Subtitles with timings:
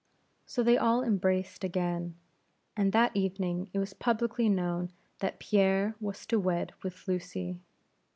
[0.47, 2.15] So they all embraced again;
[2.75, 4.89] and that evening it was publicly known
[5.19, 7.61] that Pierre was to wed with Lucy.